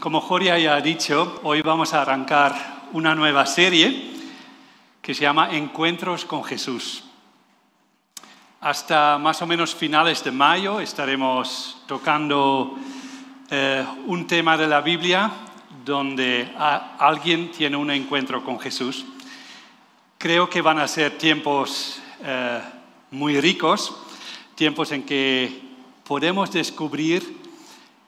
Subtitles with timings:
[0.00, 2.54] Como Joria ya ha dicho, hoy vamos a arrancar
[2.92, 4.12] una nueva serie
[5.02, 7.02] que se llama Encuentros con Jesús.
[8.60, 12.78] Hasta más o menos finales de mayo estaremos tocando
[13.50, 15.32] eh, un tema de la Biblia
[15.84, 19.04] donde alguien tiene un encuentro con Jesús.
[20.16, 22.60] Creo que van a ser tiempos eh,
[23.10, 23.96] muy ricos,
[24.54, 25.60] tiempos en que
[26.04, 27.36] podemos descubrir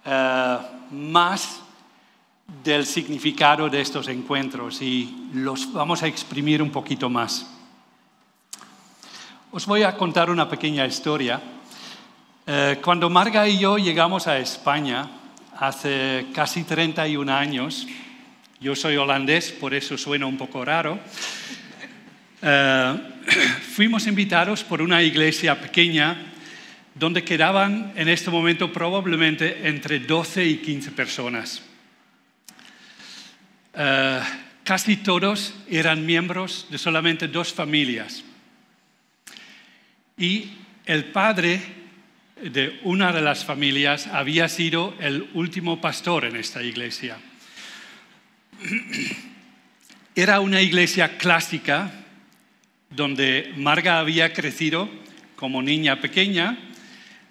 [0.04, 0.58] eh,
[0.92, 1.62] más
[2.64, 7.46] del significado de estos encuentros y los vamos a exprimir un poquito más.
[9.50, 11.40] Os voy a contar una pequeña historia.
[12.46, 15.08] Eh, cuando Marga y yo llegamos a España
[15.58, 17.86] hace casi 31 años,
[18.60, 20.98] yo soy holandés, por eso suena un poco raro,
[22.42, 22.94] eh,
[23.74, 26.26] fuimos invitados por una iglesia pequeña
[26.94, 31.69] donde quedaban en este momento probablemente entre 12 y 15 personas.
[33.82, 34.20] Eh,
[34.62, 38.22] casi todos eran miembros de solamente dos familias.
[40.18, 40.50] Y
[40.84, 41.62] el padre
[42.42, 47.16] de una de las familias había sido el último pastor en esta iglesia.
[50.14, 51.90] Era una iglesia clásica
[52.90, 54.90] donde Marga había crecido
[55.36, 56.58] como niña pequeña,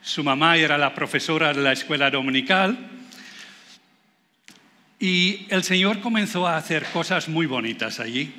[0.01, 2.88] su mamá era la profesora de la escuela dominical
[4.99, 8.33] y el Señor comenzó a hacer cosas muy bonitas allí.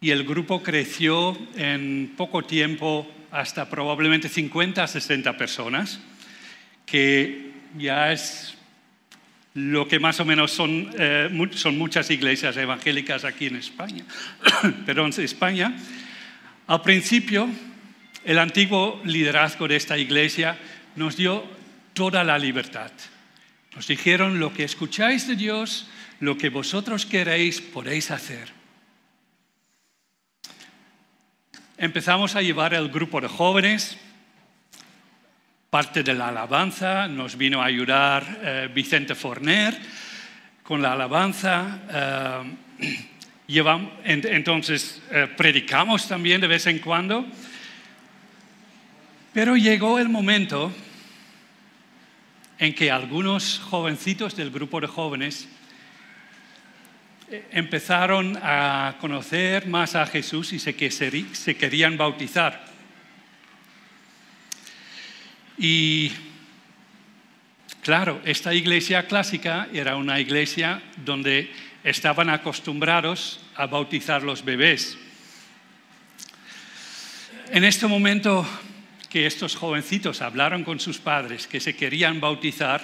[0.00, 6.00] Y el grupo creció en poco tiempo hasta probablemente 50, 60 personas,
[6.84, 8.54] que ya es
[9.54, 14.04] lo que más o menos son, eh, son muchas iglesias evangélicas aquí en España.
[14.86, 15.76] Pero en España,
[16.66, 17.48] al principio,
[18.24, 20.58] el antiguo liderazgo de esta iglesia
[20.96, 21.44] nos dio
[21.94, 22.90] toda la libertad.
[23.74, 25.86] Nos dijeron, lo que escucháis de Dios,
[26.20, 28.52] lo que vosotros queréis, podéis hacer.
[31.78, 33.96] Empezamos a llevar el grupo de jóvenes,
[35.70, 39.76] parte de la alabanza, nos vino a ayudar eh, Vicente Forner
[40.62, 41.80] con la alabanza.
[42.78, 43.02] Eh,
[44.04, 47.26] entonces eh, predicamos también de vez en cuando.
[49.32, 50.70] Pero llegó el momento
[52.62, 55.48] en que algunos jovencitos del grupo de jóvenes
[57.28, 60.72] eh, empezaron a conocer más a Jesús y se,
[61.32, 62.64] se querían bautizar.
[65.58, 66.12] Y
[67.82, 71.52] claro, esta iglesia clásica era una iglesia donde
[71.82, 74.96] estaban acostumbrados a bautizar los bebés.
[77.50, 78.46] En este momento
[79.12, 82.80] que estos jovencitos hablaron con sus padres que se querían bautizar,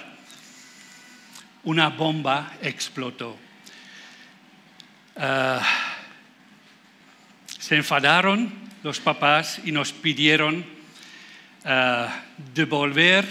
[1.63, 3.35] una bomba explotó.
[5.15, 5.59] Ah,
[7.47, 8.53] se enfadaron
[8.83, 10.63] los papás y nos pidieron
[11.65, 12.21] ah,
[12.53, 13.25] devolver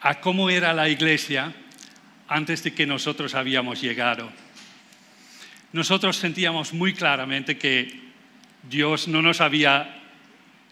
[0.00, 1.54] a cómo era la iglesia
[2.26, 4.32] antes de que nosotros habíamos llegado.
[5.72, 8.00] Nosotros sentíamos muy claramente que
[8.68, 9.99] Dios no nos había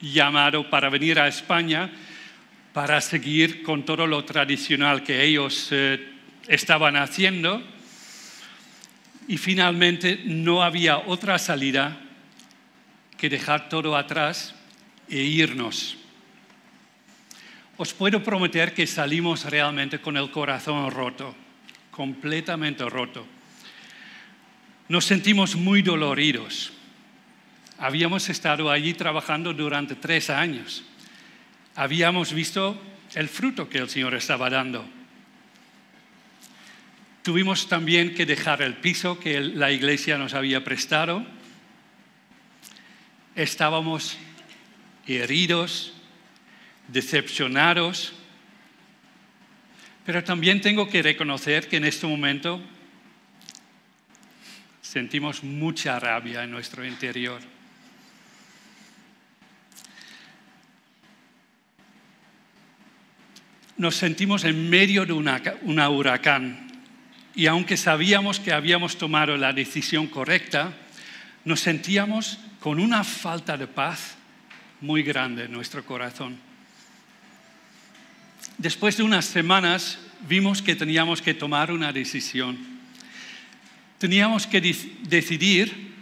[0.01, 1.91] llamado para venir a España
[2.79, 6.13] para seguir con todo lo tradicional que ellos eh,
[6.47, 7.61] estaban haciendo
[9.27, 11.99] y finalmente no había otra salida
[13.17, 14.55] que dejar todo atrás
[15.11, 15.97] e irnos.
[17.77, 21.35] Os puedo prometer que salimos realmente con el corazón roto,
[21.91, 23.27] completamente roto.
[24.89, 26.78] Nos sentimos muy doloridos
[27.79, 30.85] Habíamos estado allí trabajando durante tres años.
[31.77, 32.81] Habíamos visto
[33.15, 34.85] el fruto que el Señor estaba dando.
[37.23, 41.25] Tuvimos también que dejar el piso que la iglesia nos había prestado.
[43.37, 44.19] Estábamos
[45.07, 45.93] heridos,
[46.89, 48.13] decepcionados,
[50.05, 52.61] pero también tengo que reconocer que en este momento
[54.81, 57.58] sentimos mucha rabia en nuestro interior.
[63.79, 66.69] Nos sentimos en medio de un huracán
[67.35, 70.73] y aunque sabíamos que habíamos tomado la decisión correcta,
[71.45, 74.17] nos sentíamos con una falta de paz
[74.81, 76.37] muy grande en nuestro corazón.
[78.59, 82.59] Después de unas semanas vimos que teníamos que tomar una decisión.
[83.99, 84.61] Teníamos que
[85.03, 85.95] decidir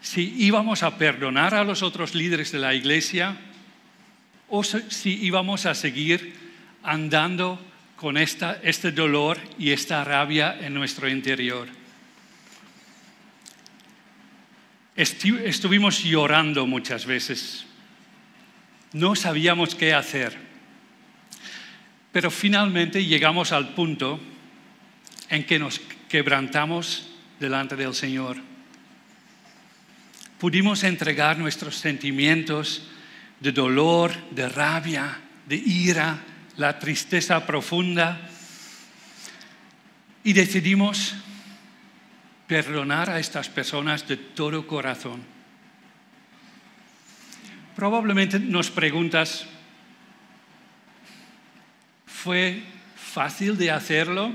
[0.00, 3.36] si íbamos a perdonar a los otros líderes de la iglesia
[4.48, 6.41] o si íbamos a seguir
[6.82, 7.58] andando
[7.96, 11.68] con esta, este dolor y esta rabia en nuestro interior.
[14.96, 17.64] Estuvimos llorando muchas veces.
[18.92, 20.36] No sabíamos qué hacer.
[22.12, 24.20] Pero finalmente llegamos al punto
[25.30, 27.08] en que nos quebrantamos
[27.40, 28.36] delante del Señor.
[30.38, 32.82] Pudimos entregar nuestros sentimientos
[33.40, 36.18] de dolor, de rabia, de ira,
[36.56, 38.20] la tristeza profunda
[40.24, 41.14] y decidimos
[42.46, 45.22] perdonar a estas personas de todo corazón.
[47.74, 49.46] Probablemente nos preguntas,
[52.06, 52.62] ¿fue
[52.94, 54.32] fácil de hacerlo?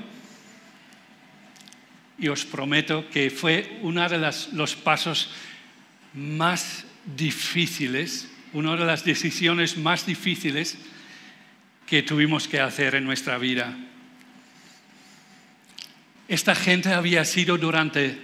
[2.17, 4.17] Y os prometo que fue uno de
[4.53, 5.29] los pasos
[6.15, 6.85] más
[7.15, 10.77] difíciles, una de las decisiones más difíciles
[11.87, 13.75] que tuvimos que hacer en nuestra vida.
[16.27, 18.19] Esta gente había sido durante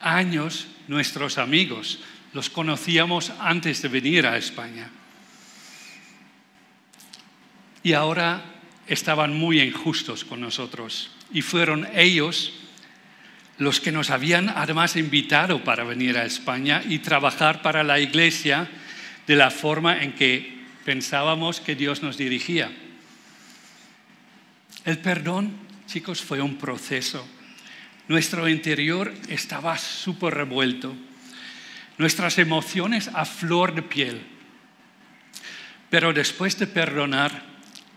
[0.00, 2.00] años nuestros amigos,
[2.34, 4.90] los conocíamos antes de venir a España.
[7.82, 8.44] Y ahora
[8.86, 11.10] estaban muy injustos con nosotros.
[11.32, 12.52] Y fueron ellos
[13.56, 18.68] los que nos habían además invitado para venir a España y trabajar para la iglesia
[19.26, 20.53] de la forma en que
[20.84, 22.70] pensábamos que Dios nos dirigía.
[24.84, 27.26] El perdón chicos, fue un proceso.
[28.08, 30.94] Nuestro interior estaba súper revuelto,
[31.98, 34.26] nuestras emociones a flor de piel.
[35.90, 37.44] Pero después de perdonar,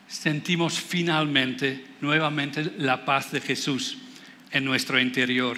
[0.08, 3.98] sentimos finalmente, nuevamente, la paz de Jesús
[4.52, 5.58] en nuestro interior.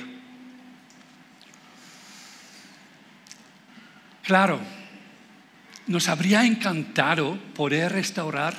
[4.24, 4.60] Claro,
[5.90, 8.54] nos habría encantado poder restaurar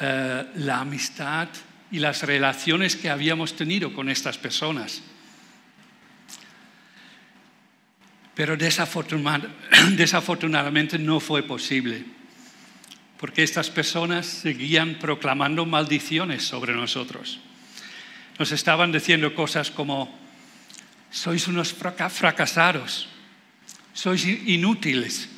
[0.00, 1.48] eh, la amistad
[1.90, 5.02] y las relaciones que habíamos tenido con estas personas.
[8.34, 8.56] Pero
[9.90, 12.02] desafortunadamente no fue posible,
[13.20, 17.40] porque estas personas seguían proclamando maldiciones sobre nosotros.
[18.38, 20.18] Nos estaban diciendo cosas como,
[21.10, 23.10] sois unos fracasados,
[23.92, 25.28] sois inútiles.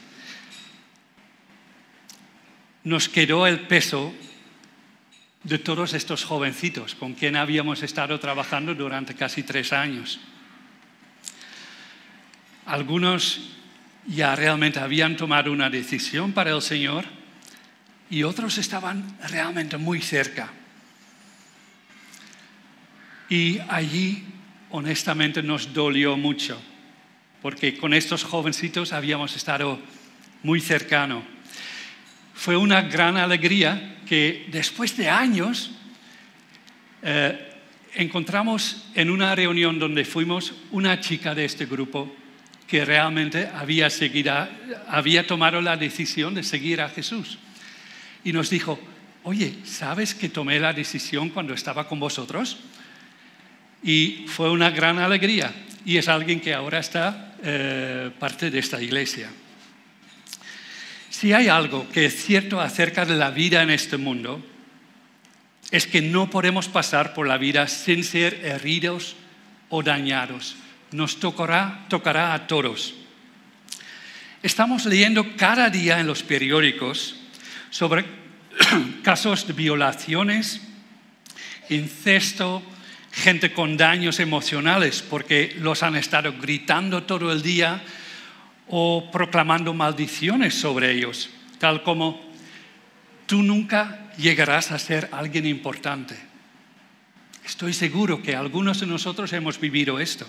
[2.85, 4.15] Nos quedó el peso
[5.45, 10.21] de todos estos jovencitos con quien habíamos estado trabajando durante casi tres años.
[12.67, 13.41] Algunos
[14.07, 17.05] ya realmente habían tomado una decisión para el Señor
[18.11, 20.51] y otros estaban realmente muy cerca.
[23.29, 24.25] Y allí,
[24.71, 26.61] honestamente, nos dolió mucho,
[27.41, 29.79] porque con estos jovencitos habíamos estado
[30.43, 31.23] muy cercano.
[32.35, 35.71] Fue una gran alegría que después de años
[37.03, 37.51] eh,
[37.95, 42.15] encontramos en una reunión donde fuimos una chica de este grupo
[42.67, 47.39] que realmente había, tomado la decisión de seguir a Jesús.
[48.23, 48.79] Y nos dijo,
[49.25, 52.59] oye, ¿sabes que tomé la decisión cuando estaba con vosotros?
[53.83, 55.53] Y fue una gran alegría.
[55.85, 59.31] Y es alguien que ahora está eh, parte de esta iglesia.
[61.11, 64.41] Si hay algo que es cierto acerca de la vida en este mundo,
[65.73, 69.17] es que no podemos pasar por la vida sin ser heridos
[69.69, 70.55] o dañados.
[70.93, 72.95] Nos tocará, tocará a todos.
[74.43, 77.17] Estamos leyendo cada día en los periódicos
[77.71, 78.05] sobre
[79.03, 80.61] casos de violaciones,
[81.69, 82.63] incesto,
[83.13, 87.83] gente con daños emocionales porque los han estado gritando todo el día
[88.71, 92.21] o proclamando maldiciones sobre ellos, tal como
[93.27, 96.17] tú nunca llegarás a ser alguien importante.
[97.45, 100.27] Estoy seguro que algunos de nosotros hemos vivido esto.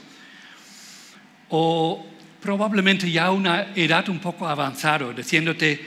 [1.50, 2.06] O
[2.42, 5.80] probablemente ya a una edad un poco avanzada, diciéndote,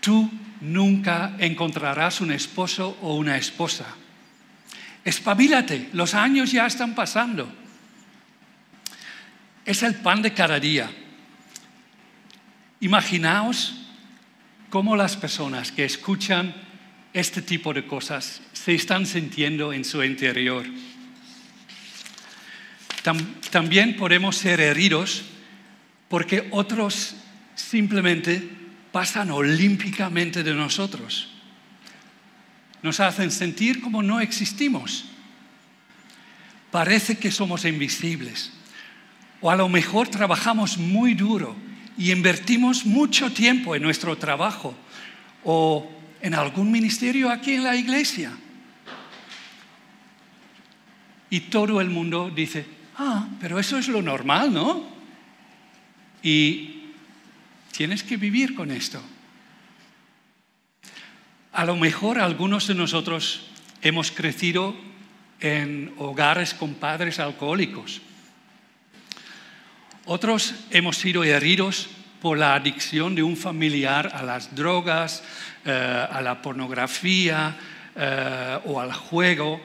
[0.00, 0.30] tú
[0.62, 3.84] nunca encontrarás un esposo o una esposa.
[5.04, 7.52] Espabilate, los años ya están pasando.
[9.66, 10.90] Es el pan de cada día.
[12.80, 13.74] Imaginaos
[14.70, 16.54] cómo las personas que escuchan
[17.12, 20.64] este tipo de cosas se están sintiendo en su interior.
[23.50, 25.24] también podemos ser heridos
[26.08, 27.16] porque otros
[27.54, 28.48] simplemente
[28.92, 31.30] pasan olímpicamente de nosotros.
[32.82, 35.06] Nos hacen sentir como no existimos.
[36.70, 38.52] Parece que somos invisibles.
[39.40, 41.56] O a lo mejor trabajamos muy duro
[41.98, 44.74] y invertimos mucho tiempo en nuestro trabajo
[45.44, 45.90] o
[46.22, 48.32] en algún ministerio aquí en la iglesia.
[51.28, 52.64] Y todo el mundo dice,
[52.96, 54.86] ah, pero eso es lo normal, ¿no?
[56.22, 56.84] Y
[57.72, 59.02] tienes que vivir con esto.
[61.52, 63.48] A lo mejor algunos de nosotros
[63.82, 64.76] hemos crecido
[65.40, 68.00] en hogares con padres alcohólicos.
[70.10, 71.86] Otros hemos sido heridos
[72.22, 75.22] por la adicción de un familiar a las drogas,
[75.66, 75.70] eh,
[76.10, 77.54] a la pornografía
[77.94, 79.60] eh, o al juego.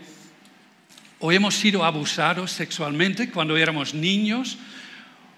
[1.19, 4.57] O hemos sido abusados sexualmente cuando éramos niños.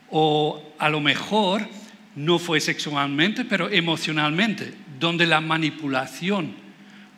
[0.10, 1.70] O a lo mejor
[2.16, 6.56] no fue sexualmente, pero emocionalmente, donde la manipulación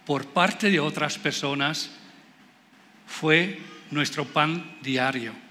[0.05, 1.89] por parte de otras personas
[3.05, 5.46] fue nuestro pan diario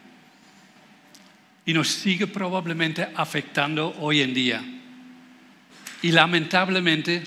[1.67, 4.65] y nos sigue probablemente afectando hoy en día.
[6.01, 7.23] Y lamentablemente,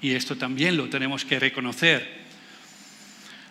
[0.00, 2.20] y esto también lo tenemos que reconocer,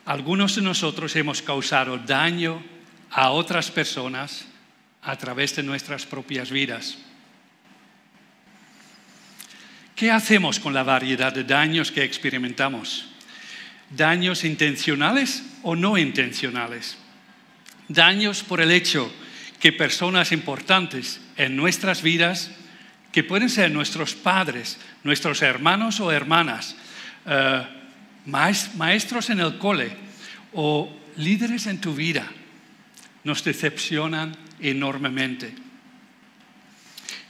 [0.05, 2.63] algunos de nosotros hemos causado daño
[3.11, 4.45] a otras personas
[5.01, 6.97] a través de nuestras propias vidas.
[9.95, 13.05] ¿Qué hacemos con la variedad de daños que experimentamos?
[13.89, 16.97] ¿Daños intencionales o no intencionales?
[17.89, 19.11] Daños por el hecho
[19.59, 22.51] que personas importantes en nuestras vidas,
[23.11, 26.75] que pueden ser nuestros padres, nuestros hermanos o hermanas,
[27.25, 27.63] eh,
[28.25, 29.91] maestros en el cole
[30.53, 32.31] o líderes en tu vida,
[33.23, 35.53] nos decepcionan enormemente.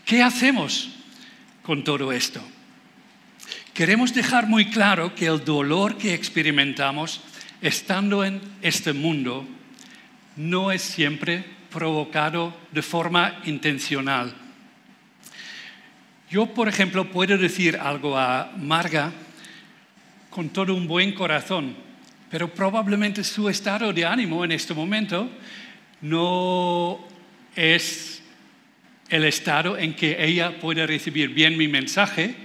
[0.06, 0.90] ¿Qué hacemos
[1.64, 2.42] con todo esto?
[3.74, 7.22] Queremos dejar muy claro que el dolor que experimentamos
[7.62, 9.48] estando en este mundo
[10.36, 14.34] no es siempre provocado de forma intencional.
[16.30, 19.12] Yo, por ejemplo, puedo decir algo a Marga
[20.30, 21.76] con todo un buen corazón,
[22.30, 25.30] pero probablemente su estado de ánimo en este momento
[26.02, 27.00] no
[27.56, 28.22] es
[29.10, 32.36] el estado en que ella puede recibir bien mi mensaje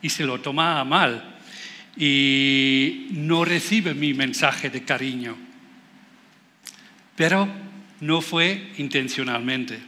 [0.00, 1.36] y se lo toma mal
[1.96, 5.36] y no recibe mi mensaje de cariño.
[7.14, 7.67] Pero
[8.00, 9.78] no fue intencionalmente.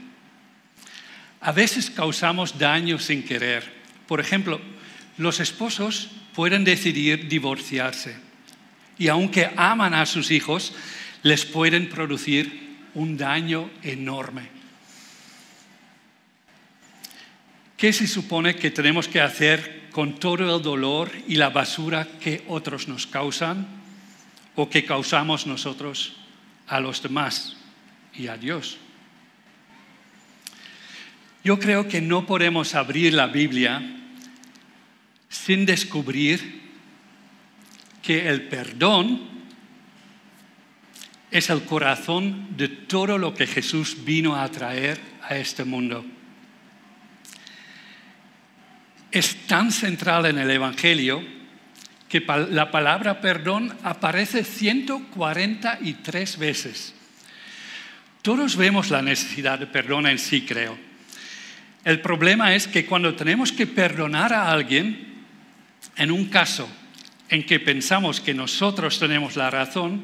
[1.40, 3.64] A veces causamos daño sin querer.
[4.06, 4.60] Por ejemplo,
[5.16, 8.30] los esposos pueden decidir divorciarse
[9.00, 10.74] y aunque aman a sus hijos,
[11.22, 14.48] les pueden producir un daño enorme.
[17.78, 22.44] ¿Qué se supone que tenemos que hacer con todo el dolor y la basura que
[22.46, 23.66] otros nos causan
[24.54, 26.16] o que causamos nosotros
[26.66, 27.56] a los demás?
[28.14, 28.78] Y a Dios.
[31.42, 33.82] Yo creo que no podemos abrir la Biblia
[35.28, 36.60] sin descubrir
[38.02, 39.28] que el perdón
[41.30, 46.04] es el corazón de todo lo que Jesús vino a traer a este mundo.
[49.10, 51.24] Es tan central en el Evangelio
[52.08, 56.94] que la palabra perdón aparece 143 veces.
[58.22, 60.76] Todos vemos la necesidad de perdón en sí, creo.
[61.84, 65.24] El problema es que cuando tenemos que perdonar a alguien,
[65.96, 66.68] en un caso
[67.30, 70.02] en que pensamos que nosotros tenemos la razón,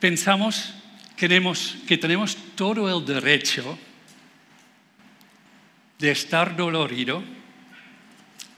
[0.00, 0.74] pensamos
[1.16, 3.78] que tenemos, que tenemos todo el derecho
[6.00, 7.22] de estar dolorido,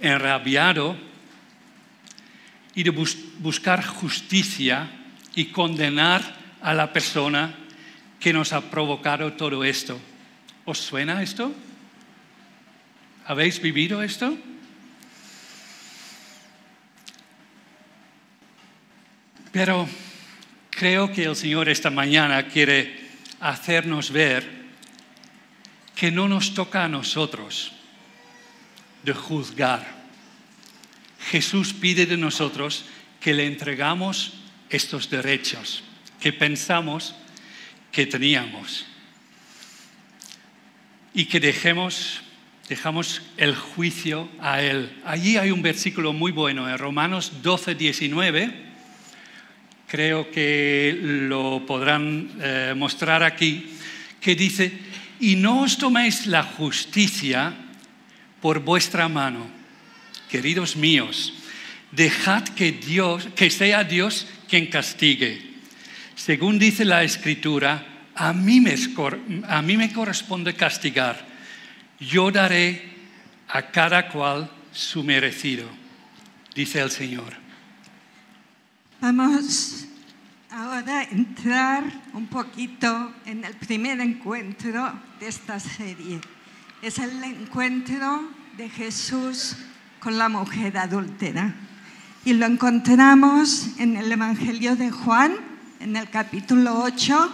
[0.00, 0.96] enrabiado
[2.74, 4.88] y de buscar justicia
[5.34, 7.54] y condenar a la persona
[8.20, 9.98] que nos ha provocado todo esto.
[10.64, 11.52] ¿Os suena esto?
[13.26, 14.38] ¿Habéis vivido esto?
[19.50, 19.88] Pero
[20.70, 24.62] creo que el Señor esta mañana quiere hacernos ver
[25.96, 27.72] que no nos toca a nosotros
[29.02, 30.02] de juzgar.
[31.30, 32.84] Jesús pide de nosotros
[33.20, 34.32] que le entregamos
[34.70, 35.82] estos derechos
[36.22, 37.14] que pensamos
[37.90, 38.86] que teníamos.
[41.12, 42.22] Y que dejemos,
[42.68, 45.02] dejamos el juicio a Él.
[45.04, 48.72] Allí hay un versículo muy bueno, en Romanos 12, 19.
[49.88, 53.66] Creo que lo podrán eh, mostrar aquí,
[54.20, 54.72] que dice,
[55.18, 57.52] y no os toméis la justicia
[58.40, 59.50] por vuestra mano,
[60.30, 61.34] queridos míos,
[61.90, 65.51] dejad que Dios, que sea Dios quien castigue
[66.14, 71.26] según dice la escritura, a mí me, corresponde castigar.
[71.98, 72.92] Yo daré
[73.48, 75.68] a cada cual su merecido,
[76.54, 77.34] dice el Señor.
[79.00, 79.86] Vamos
[80.50, 86.20] ahora para entrar un poquito en el primer encuentro de esta serie.
[86.82, 89.56] Es el encuentro de Jesús
[90.00, 91.54] con la mujer adúltera.
[92.24, 95.32] Y lo encontramos en el Evangelio de Juan,
[95.82, 97.32] en el capítulo 8,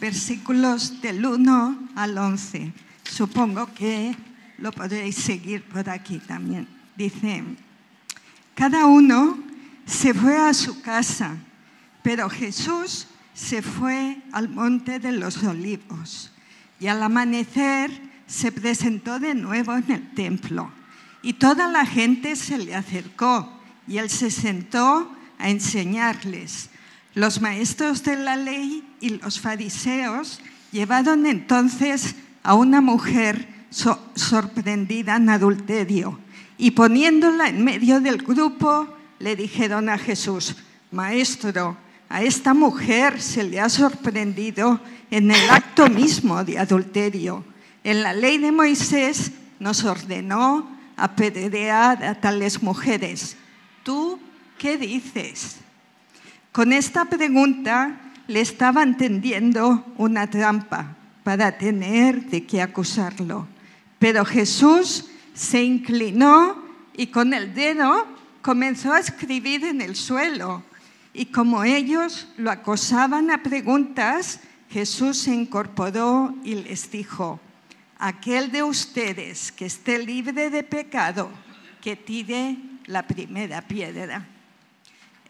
[0.00, 2.72] versículos del 1 al 11.
[3.04, 4.16] Supongo que
[4.56, 6.66] lo podréis seguir por aquí también.
[6.96, 7.44] Dice,
[8.54, 9.38] cada uno
[9.84, 11.36] se fue a su casa,
[12.02, 16.32] pero Jesús se fue al monte de los olivos
[16.78, 17.90] y al amanecer
[18.26, 20.72] se presentó de nuevo en el templo
[21.20, 26.70] y toda la gente se le acercó y él se sentó a enseñarles.
[27.20, 30.40] Los maestros de la ley y los fariseos
[30.72, 33.46] llevaron entonces a una mujer
[34.14, 36.18] sorprendida en adulterio
[36.56, 40.56] y poniéndola en medio del grupo le dijeron a Jesús,
[40.92, 41.76] Maestro,
[42.08, 47.44] a esta mujer se le ha sorprendido en el acto mismo de adulterio.
[47.84, 53.36] En la ley de Moisés nos ordenó apedrear a tales mujeres.
[53.84, 54.18] ¿Tú
[54.56, 55.58] qué dices?
[56.52, 63.46] Con esta pregunta le estaban tendiendo una trampa para tener de qué acusarlo.
[64.00, 66.60] Pero Jesús se inclinó
[66.96, 68.06] y con el dedo
[68.42, 70.64] comenzó a escribir en el suelo.
[71.12, 74.40] Y como ellos lo acosaban a preguntas,
[74.70, 77.40] Jesús se incorporó y les dijo,
[77.98, 81.30] aquel de ustedes que esté libre de pecado,
[81.80, 84.26] que tire la primera piedra.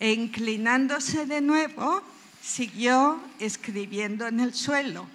[0.01, 2.03] E inclinándose de nuevo,
[2.43, 5.07] siguió escribiendo en el suelo.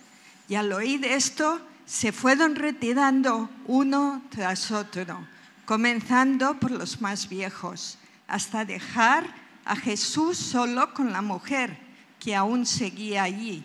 [0.47, 5.27] Y al oír esto, se fueron retirando uno tras otro,
[5.65, 9.25] comenzando por los más viejos, hasta dejar
[9.65, 11.77] a Jesús solo con la mujer
[12.19, 13.63] que aún seguía allí.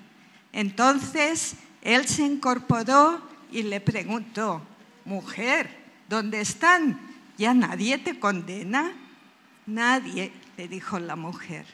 [0.53, 4.63] Entonces él se incorporó y le preguntó,
[5.05, 5.71] mujer,
[6.09, 7.01] ¿dónde están?
[7.39, 8.93] ¿Ya nadie te condena?
[9.67, 10.33] Nadie,
[10.69, 11.67] dijo la mujer.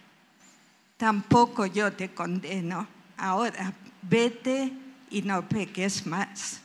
[0.97, 2.87] Tampoco yo te condeno.
[3.17, 3.73] Ahora
[4.03, 4.73] vete
[5.11, 6.61] y no peques más.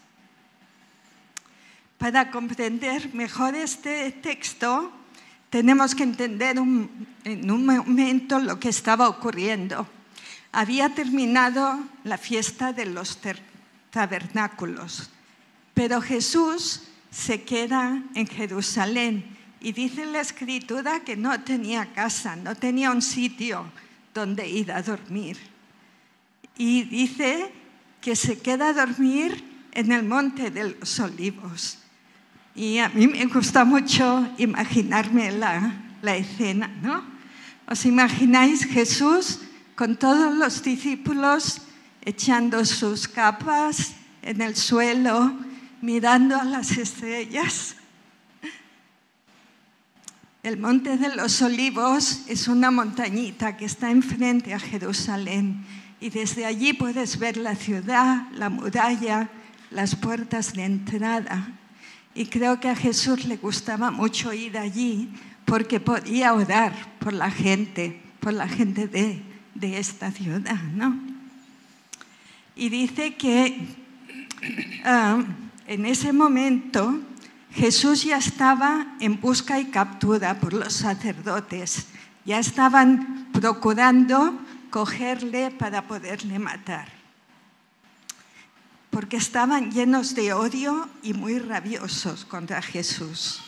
[1.98, 4.92] Para comprender mejor este texto,
[5.50, 9.88] tenemos que entender en un momento lo que estaba ocurriendo.
[10.52, 13.20] Había terminado la fiesta de los
[13.92, 15.12] tabernáculos,
[15.74, 22.56] pero Jesús se queda en Jerusalén y dice la escritura que no tenía casa, no
[22.56, 23.72] tenía un sitio
[24.14, 25.38] donde ir a dormir.
[26.58, 27.52] Y dice
[28.02, 31.78] que se queda a dormir en el monte de los olivos.
[32.56, 37.04] Y a mí me gusta mucho imaginarme la, la escena, ¿no?
[37.68, 39.42] ¿Os imagináis Jesús
[39.76, 41.62] con todos los discípulos
[42.04, 43.94] echando sus capas
[44.24, 45.34] en el suelo,
[45.82, 47.76] mirando a las estrellas?
[50.44, 55.64] El Monte de los Olivos es una montañita que está enfrente a Jerusalén
[56.00, 59.30] y desde allí puedes ver la ciudad, la muralla,
[59.70, 61.48] las puertas de entrada.
[62.16, 65.10] Y creo que a Jesús le gustaba mucho ir allí
[65.46, 69.22] porque podía orar por la gente, por la gente de,
[69.78, 71.00] esta ciudad, ¿no?
[72.56, 73.68] Y dice que
[74.86, 75.24] ah,
[75.68, 77.00] en ese momento
[77.54, 81.88] Jesús ya estaba en busca y captura por los sacerdotes,
[82.26, 86.88] ya estaban procurando cogerle para poderle matar.
[88.90, 93.42] Porque estaban llenos de odio y muy rabiosos contra Jesús.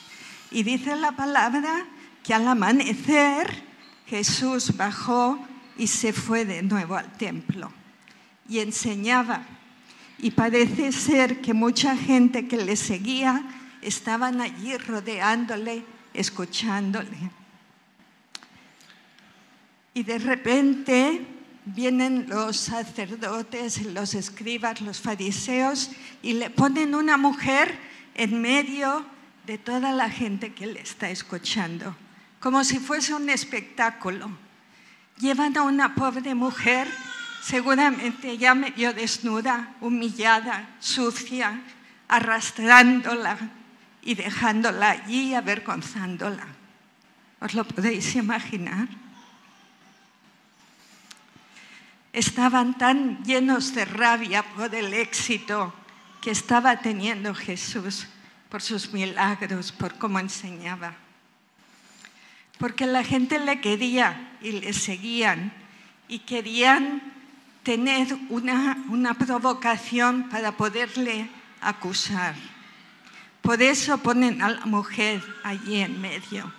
[0.51, 1.85] Y dice la palabra
[2.23, 3.63] que al amanecer
[4.07, 5.39] Jesús bajó
[5.77, 7.71] y se fue de nuevo al templo
[8.47, 9.45] y enseñaba.
[10.19, 13.43] Y parece ser que mucha gente que le seguía
[13.85, 17.17] estaban allí rodeándole, escuchándole.
[19.93, 21.25] Y de repente
[21.65, 25.91] vienen los sacerdotes, los escribas, los fariseos
[26.21, 27.77] y le ponen una mujer
[28.15, 29.05] en medio
[29.45, 31.95] de toda la gente que le está escuchando,
[32.39, 34.31] como si fuese un espectáculo.
[35.19, 36.87] Llevan a una pobre mujer,
[37.41, 41.61] seguramente ya medio desnuda, humillada, sucia,
[42.07, 43.37] arrastrándola
[44.03, 46.47] y dejándola allí, avergonzándola.
[47.39, 48.87] ¿Os lo podéis imaginar?
[52.13, 55.73] estaban tan llenos de rabia por el éxito
[56.21, 58.07] que estaba teniendo Jesús,
[58.49, 60.93] por sus milagros, por cómo enseñaba.
[62.59, 65.51] Porque la gente le quería y le seguían.
[66.07, 67.01] y querían
[67.63, 71.29] tener una, una provocación para poderle
[71.61, 72.35] acusar.
[73.43, 76.49] Por eso ponen a la mujer allí en medio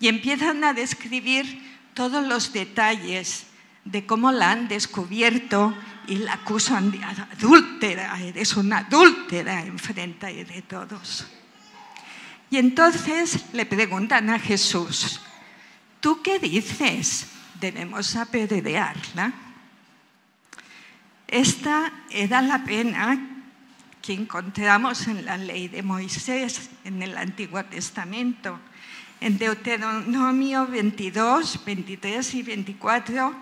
[0.00, 1.44] y empiezan a describir
[1.92, 3.44] todos los detalles
[3.84, 10.62] de cómo la han descubierto y la acusan de adúltera, eres una adúltera enfrente de
[10.62, 11.26] todos.
[12.48, 15.20] Y entonces le preguntan a Jesús,
[16.00, 17.26] ¿tú qué dices?
[17.60, 19.34] Debemos apedrearla.
[21.28, 23.31] Esta era la pena
[24.02, 28.58] que encontramos en la ley de Moisés, en el Antiguo Testamento.
[29.20, 33.34] En Deuteronomio 22, 23 y 24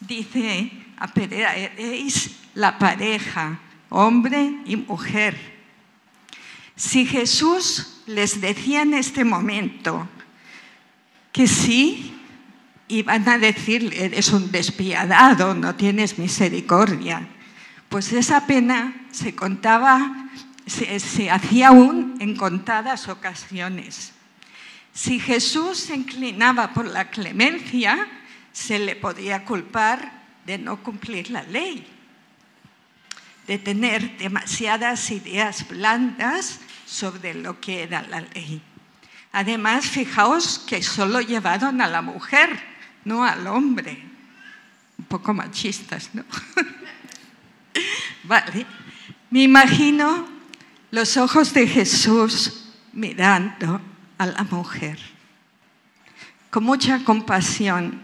[0.00, 5.36] dice, apedrearéis la pareja, hombre y mujer.
[6.76, 10.06] Si Jesús les decía en este momento
[11.32, 12.14] que sí,
[12.88, 17.26] iban a decirle, eres un despiadado, no tienes misericordia.
[17.88, 20.28] Pues esa pena se contaba,
[20.66, 24.12] se, hacía aún en contadas ocasiones.
[24.92, 28.06] Si Jesús se inclinaba por la clemencia,
[28.52, 30.12] se le podía culpar
[30.44, 31.86] de no cumplir la ley,
[33.46, 38.60] de tener demasiadas ideas blandas sobre lo que era la ley.
[39.32, 42.58] Además, fijaos que solo llevaron a la mujer,
[43.04, 44.02] no al hombre.
[44.98, 46.24] Un poco machistas, ¿no?
[48.28, 48.66] vale.
[49.30, 50.26] Me imagino
[50.90, 53.80] los ojos de Jesús mirando
[54.18, 54.98] a la mujer
[56.50, 58.00] con mucha compasión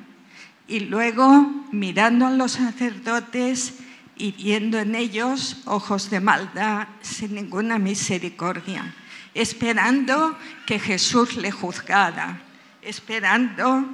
[0.66, 3.74] y luego mirando a los sacerdotes
[4.16, 8.94] y viendo en ellos ojos de maldad sin ninguna misericordia,
[9.34, 12.40] esperando que Jesús le juzgara,
[12.80, 13.88] esperando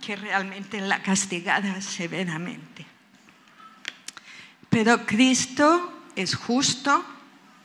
[0.00, 2.87] que realmente la castigara severamente.
[4.68, 7.04] Pero Cristo es justo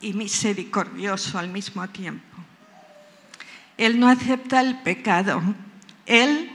[0.00, 2.36] y misericordioso al mismo tiempo.
[3.76, 5.42] Él no acepta el pecado.
[6.06, 6.50] Él,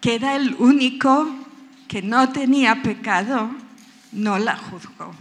[0.00, 1.28] que era el único
[1.88, 3.50] que no tenía pecado,
[4.12, 5.14] no la juzgó.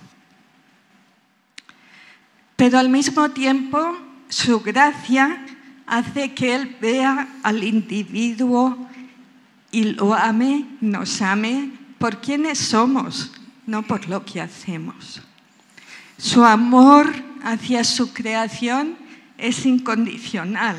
[2.55, 3.97] Pero al mismo tiempo,
[4.29, 5.45] su gracia
[5.85, 8.87] hace que Él vea al individuo
[9.71, 13.31] y lo ame, nos ame por quienes somos,
[13.65, 15.21] no por lo que hacemos.
[16.17, 17.11] Su amor
[17.43, 18.95] hacia su creación
[19.37, 20.77] es incondicional,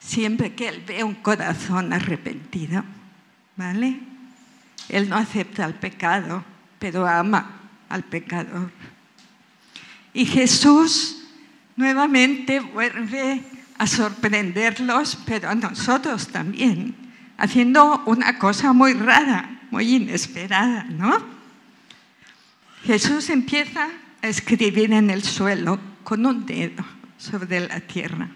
[0.00, 2.84] siempre que Él ve un corazón arrepentido,
[3.56, 4.00] ¿vale?
[4.88, 6.44] Él no acepta el pecado,
[6.78, 8.70] pero ama al pecador.
[10.14, 11.24] Y Jesús
[11.76, 13.42] nuevamente vuelve
[13.76, 16.94] a sorprenderlos, pero a nosotros también,
[17.36, 21.35] haciendo una cosa muy rara, muy inesperada, ¿no?
[22.86, 23.88] Jesús empieza
[24.22, 26.84] a escribir en el suelo con un dedo
[27.18, 28.28] sobre la tierra.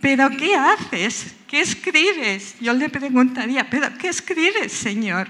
[0.00, 1.34] ¿Pero qué haces?
[1.48, 2.56] ¿Qué escribes?
[2.60, 5.28] Yo le preguntaría, ¿pero qué escribes, Señor?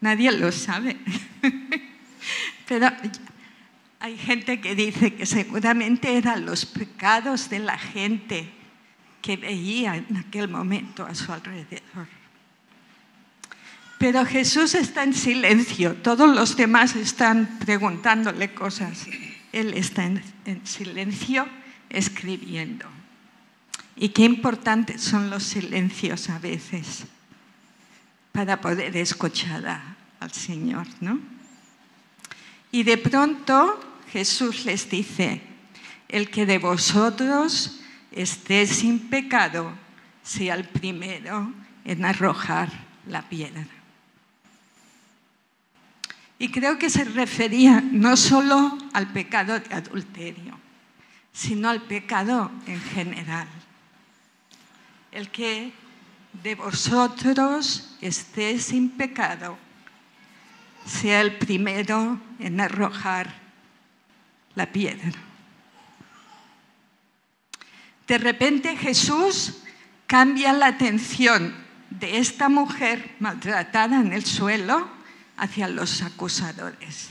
[0.00, 0.96] Nadie lo sabe.
[2.66, 2.90] Pero
[3.98, 8.50] hay gente que dice que seguramente eran los pecados de la gente
[9.20, 12.19] que veía en aquel momento a su alrededor.
[14.00, 19.06] Pero Jesús está en silencio, todos los demás están preguntándole cosas.
[19.52, 20.22] Él está en,
[20.64, 21.46] silencio
[21.90, 22.86] escribiendo.
[23.96, 27.04] Y qué importantes son los silencios a veces
[28.32, 29.82] para poder escuchar
[30.18, 31.20] al Señor, ¿no?
[32.72, 35.42] Y de pronto Jesús les dice,
[36.08, 37.82] el que de vosotros
[38.12, 39.74] esté sin pecado,
[40.22, 41.52] sea el primero
[41.84, 42.70] en arrojar
[43.06, 43.66] la piedra.
[46.40, 50.58] Y creo que se refería no solo al pecado de adulterio,
[51.34, 53.46] sino al pecado en general.
[55.12, 55.70] El que
[56.42, 59.58] de vosotros esté sin pecado,
[60.86, 63.34] sea el primero en arrojar
[64.54, 65.12] la piedra.
[68.08, 69.58] De repente Jesús
[70.06, 71.54] cambia la atención
[71.90, 74.99] de esta mujer maltratada en el suelo
[75.40, 77.08] hacia los acusadores.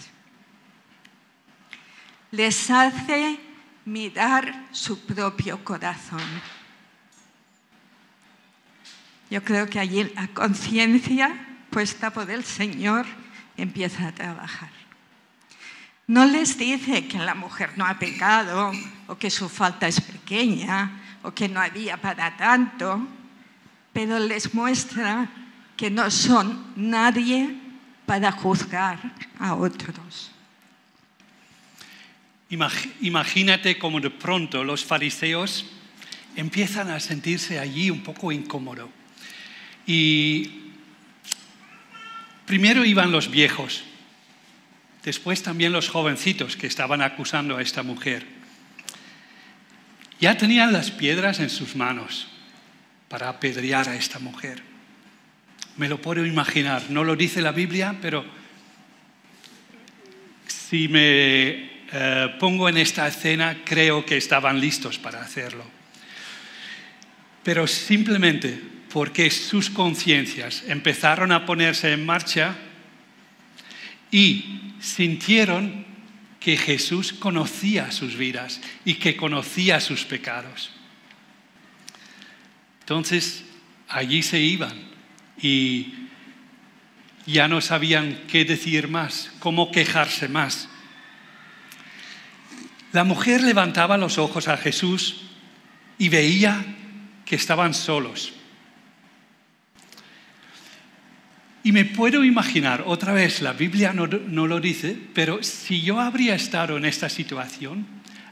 [2.31, 3.39] Les hace
[3.85, 6.21] mirar su propio corazón.
[9.31, 13.07] Yo creo que allí la conciencia puesta por el Señor
[13.57, 14.69] empieza a trabajar.
[16.05, 18.71] No les dice que la mujer no ha pecado
[19.07, 23.07] o que su falta es pequeña o que no había para tanto,
[23.91, 25.29] pero les muestra
[25.75, 27.68] que no son nadie
[28.09, 28.97] para juzgar
[29.37, 30.31] a otros.
[32.49, 35.67] Imag- Imagínate como de pronto los fariseos
[36.35, 38.89] empiezan a sentirse allí un poco incómodo.
[39.85, 40.71] Y
[42.47, 43.83] primero iban los viejos,
[45.03, 48.25] después también los jovencitos que estaban acusando a esta mujer.
[50.19, 52.27] Ya tenían las piedras en sus manos
[53.07, 54.68] para apedrear a esta mujer.
[55.79, 58.25] Me lo puedo imaginar, no lo dice la Biblia, pero
[60.45, 65.63] si me eh, pongo en esta escena, creo que estaban listos para hacerlo.
[67.43, 68.61] Pero simplemente
[68.91, 72.57] porque sus conciencias empezaron a ponerse en marcha
[74.11, 75.85] y sintieron
[76.41, 80.71] que Jesús conocía sus vidas y que conocía sus pecados.
[82.81, 83.45] Entonces,
[83.87, 84.88] allí se iban
[85.41, 85.93] y
[87.25, 90.67] ya no sabían qué decir más, cómo quejarse más.
[92.91, 95.21] La mujer levantaba los ojos a Jesús
[95.97, 96.65] y veía
[97.25, 98.33] que estaban solos.
[101.61, 105.99] Y me puedo imaginar, otra vez, la Biblia no, no, lo dice, pero si yo
[105.99, 107.85] habría estado en esta situación,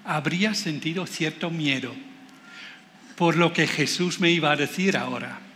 [0.06, 1.94] habría sentido cierto miedo
[3.16, 5.47] por lo que Jesús me iba a decir ahora.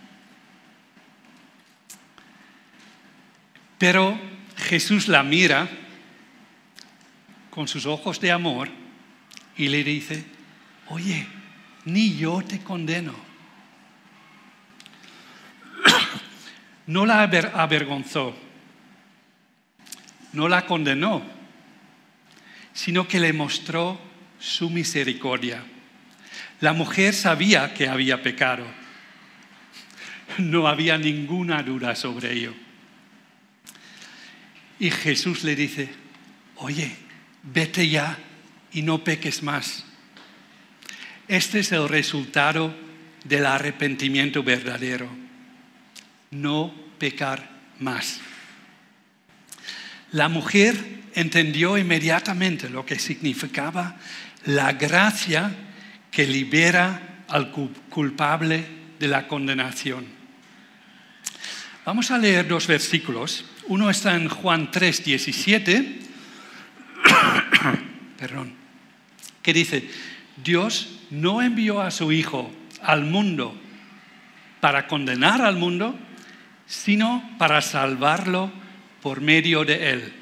[3.81, 4.15] Pero
[4.57, 5.67] Jesús la mira
[7.49, 8.69] con sus ojos de amor
[9.57, 10.23] y le dice,
[10.89, 11.25] oye,
[11.85, 13.15] ni yo te condeno.
[16.85, 18.35] No la aver avergonzó,
[20.33, 21.23] no la condenó,
[22.73, 23.99] sino que le mostró
[24.39, 25.63] su misericordia.
[26.59, 28.65] La mujer sabía que había pecado.
[30.37, 32.53] No había ninguna duda sobre ello.
[34.81, 35.89] Y Jesús le dice,
[36.55, 36.91] oye,
[37.43, 38.17] vete ya
[38.73, 39.85] y no peques más.
[41.27, 42.75] Este es el resultado
[43.23, 45.07] del arrepentimiento verdadero.
[46.31, 48.21] No pecar más.
[50.13, 53.97] La mujer entendió inmediatamente lo que significaba
[54.45, 55.55] la gracia
[56.09, 58.65] que libera al culpable
[58.99, 60.07] de la condenación.
[61.85, 63.45] Vamos a leer dos versículos.
[63.71, 65.99] Uno está en Juan 3, 17,
[68.19, 68.53] perdón,
[69.41, 69.89] que dice,
[70.43, 73.57] Dios no envió a su Hijo al mundo
[74.60, 75.97] para condenar al mundo,
[76.67, 78.51] sino para salvarlo
[79.01, 80.13] por medio de él.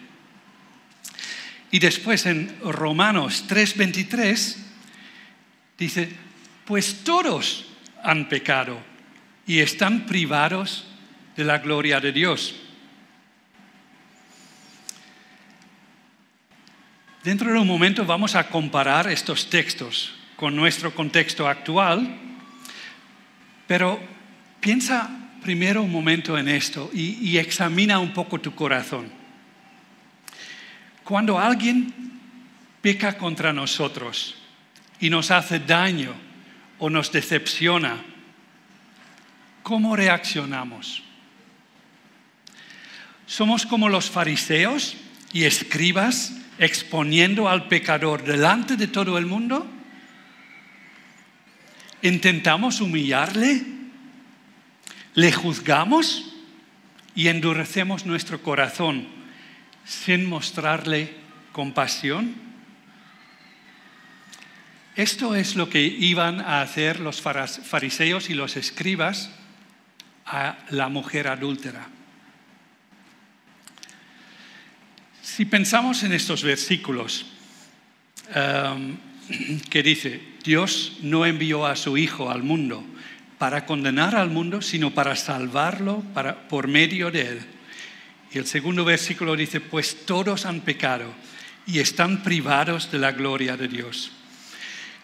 [1.71, 4.57] Y después en Romanos 3:23
[5.75, 6.07] dice,
[6.65, 7.65] pues todos
[8.03, 8.79] han pecado
[9.47, 10.85] y están privados
[11.35, 12.68] de la gloria de Dios.
[17.29, 22.09] Dentro de un momento vamos a comparar estos textos con nuestro contexto actual,
[23.67, 23.99] pero
[24.59, 29.11] piensa primero un momento en esto y, examina un poco tu corazón.
[31.03, 31.93] Cuando alguien
[32.81, 34.33] peca contra nosotros
[34.99, 36.15] y nos hace daño
[36.79, 38.03] o nos decepciona,
[39.61, 41.03] ¿cómo reaccionamos?
[43.27, 44.97] ¿Somos como los fariseos
[45.31, 49.65] y escribas exponiendo al pecador delante de todo el mundo?
[52.01, 53.63] ¿Intentamos humillarle?
[55.15, 56.35] ¿Le juzgamos?
[57.15, 59.07] Y endurecemos nuestro corazón
[59.83, 61.15] sin mostrarle
[61.51, 62.35] compasión?
[64.95, 69.31] Esto es lo que iban a hacer los fariseos y los escribas
[70.25, 71.87] a la mujer adúltera.
[75.39, 77.25] Si pensamos en estos versículos
[78.35, 78.97] um,
[79.69, 82.83] que dice, Dios no envió a su Hijo al mundo
[83.37, 87.39] para condenar al mundo, sino para salvarlo para, por medio de él.
[88.33, 91.05] Y el segundo versículo dice, pues todos han pecado
[91.65, 94.11] y están privados de la gloria de Dios.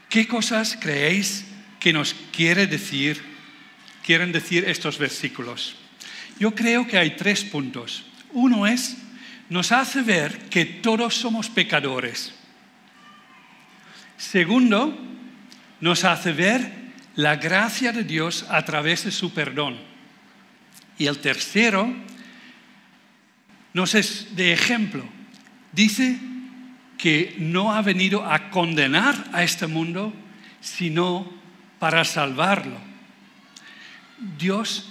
[0.10, 1.45] ¿Qué cosas creéis
[1.80, 3.21] que nos quiere decir,
[4.04, 5.78] quieren decir estos versículos?
[6.38, 8.04] Yo creo que hay tres puntos.
[8.34, 8.98] Uno es,
[9.49, 12.34] nos hace ver que todos somos pecadores.
[14.17, 14.97] Segundo,
[15.81, 16.71] nos hace ver
[17.15, 19.77] la gracia de Dios a través de su perdón.
[20.97, 21.93] Y el tercero
[23.73, 25.03] nos es de ejemplo.
[25.71, 26.17] Dice
[26.97, 30.13] que no ha venido a condenar a este mundo,
[30.62, 31.31] sino
[31.77, 32.77] para salvarlo.
[34.38, 34.89] Dios,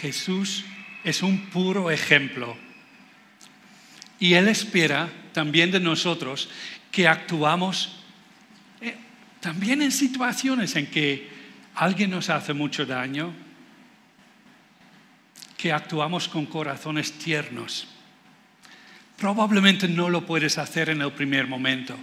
[0.00, 0.64] Jesús
[1.04, 2.56] es un puro ejemplo.
[4.20, 6.48] Y Él espera también de nosotros
[6.90, 7.96] que actuamos
[8.80, 8.96] eh,
[9.40, 11.28] también en situaciones en que
[11.74, 13.32] alguien nos hace mucho daño,
[15.56, 17.86] que actuamos con corazones tiernos.
[19.16, 21.96] Probablemente no lo puedes hacer en el primer momento,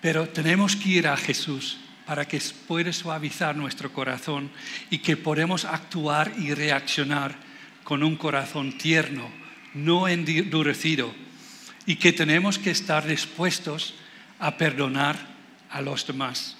[0.00, 4.50] pero tenemos que ir a Jesús para que pueda suavizar nuestro corazón
[4.90, 7.34] y que podamos actuar y reaccionar
[7.82, 9.30] con un corazón tierno,
[9.74, 11.14] no endurecido,
[11.86, 13.94] y que tenemos que estar dispuestos
[14.38, 15.16] a perdonar
[15.70, 16.56] a los demás.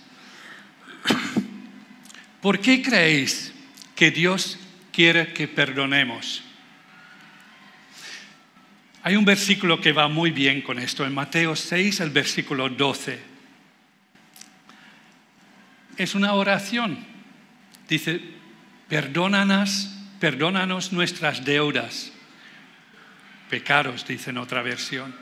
[2.41, 3.53] ¿Por qué creéis
[3.95, 4.59] que Dios
[4.93, 6.43] quiere que perdonemos?
[9.03, 13.19] Hay un versículo que va muy bien con esto, en Mateo 6, el versículo 12.
[15.99, 17.05] Es una oración.
[17.87, 18.19] Dice,
[18.89, 22.13] perdónanos, perdónanos nuestras deudas,
[23.49, 25.15] pecados, dice en otra versión,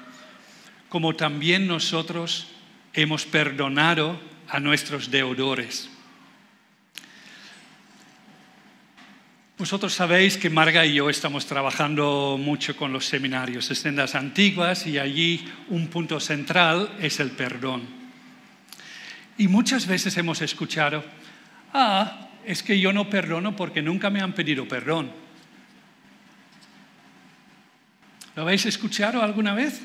[0.88, 2.48] como también nosotros
[2.92, 5.88] hemos perdonado a nuestros deudores.
[9.62, 14.98] Vosotros sabéis que Marga y yo estamos trabajando mucho con los seminarios sendas antiguas y
[14.98, 17.82] allí un punto central es el perdón.
[19.38, 21.04] Y muchas veces hemos escuchado,
[21.72, 25.12] ah, es que yo no perdono porque nunca me han pedido perdón.
[28.36, 29.80] ¿Lo habéis escuchado alguna vez?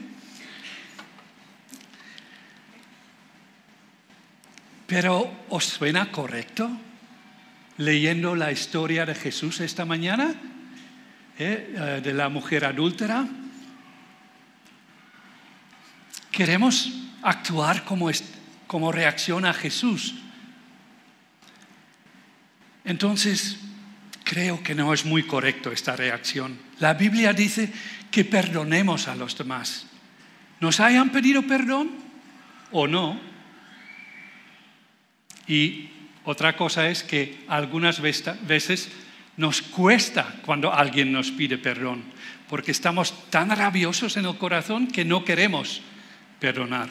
[4.88, 6.70] Pero ¿os suena correcto?
[7.78, 10.34] leyendo la historia de Jesús esta mañana,
[11.38, 11.74] ¿eh?
[11.76, 13.28] Eh, de la mujer adúltera.
[16.32, 18.10] Queremos actuar como,
[18.66, 20.16] como reacciona Jesús.
[22.84, 23.58] Entonces,
[24.24, 26.58] creo que no es muy correcto esta reacción.
[26.80, 27.72] La Biblia dice
[28.12, 29.88] que perdonemos a los demás.
[30.60, 31.92] ¿Nos hayan pedido perdón
[32.72, 33.20] o no?
[35.48, 35.90] Y
[36.24, 38.90] otra cosa es que algunas veces
[39.38, 42.04] nos cuesta cuando alguien nos pide perdón,
[42.50, 45.82] porque estamos tan rabiosos en el corazón que no queremos
[46.40, 46.90] perdonar.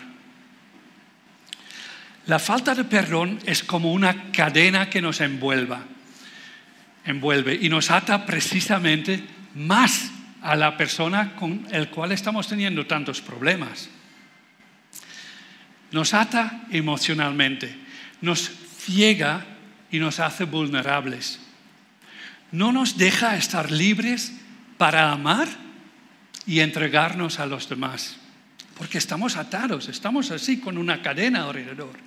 [2.26, 5.78] La falta de perdón es como una cadena que nos envuelve
[7.60, 9.22] y nos ata precisamente
[9.54, 10.10] más
[10.42, 13.88] a la persona con la cual estamos teniendo tantos problemas.
[15.92, 17.74] Nos ata emocionalmente,
[18.20, 19.44] nos ciega
[19.90, 21.40] y nos hace vulnerables.
[22.52, 24.32] No nos deja estar libres
[24.78, 25.48] para amar
[26.46, 28.16] y entregarnos a los demás,
[28.78, 31.98] porque estamos atados, estamos así con una cadena alrededor.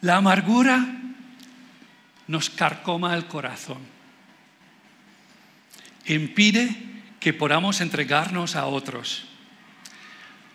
[0.00, 0.86] La amargura
[2.26, 3.78] nos carcoma el corazón,
[6.06, 6.74] impide
[7.20, 9.24] que podamos entregarnos a otros,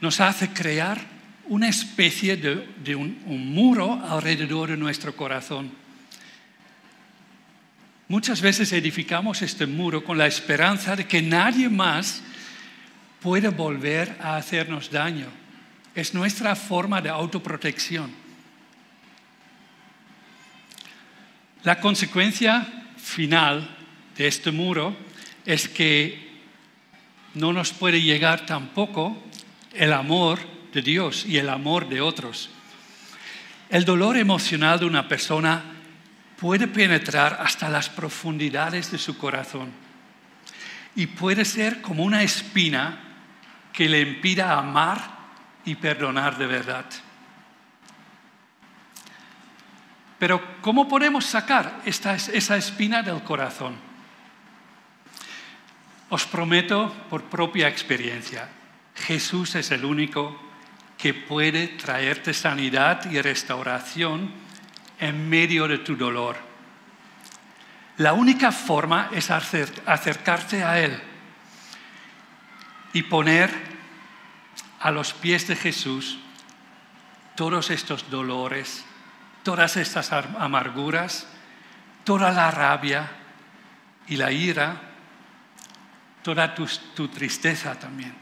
[0.01, 0.99] nos hace crear
[1.47, 5.71] una especie de, un, muro alrededor de nuestro corazón.
[8.07, 12.21] Muchas veces edificamos este muro con la esperanza de que nadie más
[13.19, 15.27] pueda volver a hacernos daño.
[15.95, 18.11] Es nuestra forma de autoprotección.
[21.63, 23.75] La consecuencia final
[24.15, 24.95] de este muro
[25.49, 26.29] es que
[27.33, 29.17] no nos puede llegar tampoco
[29.73, 30.37] el amor
[30.71, 32.51] de Dios y el amor de otros.
[33.71, 35.63] El dolor emocional de una persona
[36.39, 39.71] puede penetrar hasta las profundidades de su corazón
[40.95, 42.99] y puede ser como una espina
[43.73, 45.17] que le impida amar
[45.65, 46.85] y perdonar de verdad.
[50.19, 53.88] Pero ¿cómo podemos sacar esa espina del corazón?
[56.09, 58.49] Os prometo por propia experiencia,
[58.95, 60.39] Jesús es el único
[60.97, 64.31] que puede traerte sanidad y restauración
[64.99, 66.35] en medio de tu dolor.
[67.97, 70.99] La única forma es acercarte a Él
[72.93, 73.51] y poner
[74.79, 76.17] a los pies de Jesús
[77.35, 78.83] todos estos dolores,
[79.43, 81.27] todas estas amarguras,
[82.03, 83.09] toda la rabia
[84.07, 84.88] y la ira,
[86.21, 88.13] toda tu, tu tristeza también.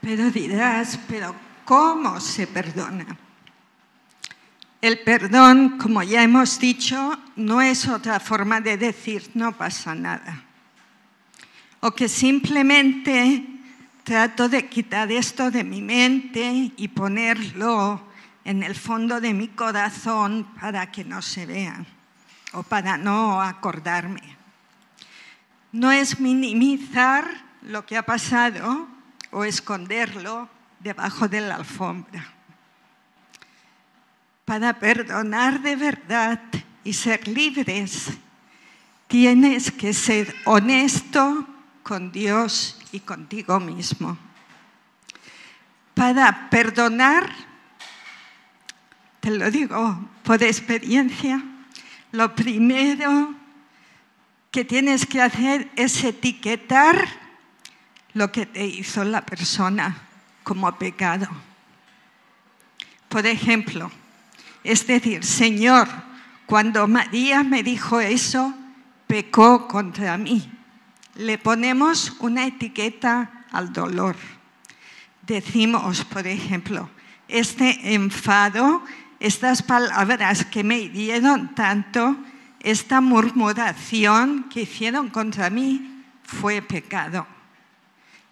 [0.00, 1.34] Pero dirás, pero
[1.64, 3.06] ¿cómo se perdona?
[4.80, 10.42] El perdón, como ya hemos dicho, no es otra forma de decir no pasa nada.
[11.80, 13.44] O que simplemente
[14.04, 18.08] trato de quitar esto de mi mente y ponerlo
[18.44, 21.84] en el fondo de mi corazón para que no se vea.
[22.52, 24.39] o para no acordarme.
[25.72, 27.28] No es minimizar
[27.62, 28.88] lo que ha pasado
[29.30, 30.48] o esconderlo
[30.80, 32.26] debajo de la alfombra.
[34.44, 36.40] Para perdonar de verdad
[36.82, 38.10] y ser libres,
[39.06, 41.46] tienes que ser honesto
[41.82, 44.18] con Dios y contigo mismo.
[45.94, 47.30] Para perdonar,
[49.20, 51.42] te lo digo por experiencia,
[52.12, 53.34] lo primero
[54.50, 57.08] que tienes que hacer es etiquetar
[58.14, 60.08] lo que te hizo la persona
[60.42, 61.28] como pecado.
[63.08, 63.90] Por ejemplo,
[64.64, 65.88] es decir, Señor,
[66.46, 68.54] cuando María me dijo eso,
[69.06, 70.50] pecó contra mí.
[71.14, 74.16] Le ponemos una etiqueta al dolor.
[75.22, 76.90] Decimos, por ejemplo,
[77.28, 78.84] este enfado,
[79.20, 82.16] estas palabras que me hirieron tanto,
[82.60, 87.26] esta murmuración que hicieron contra mí fue pecado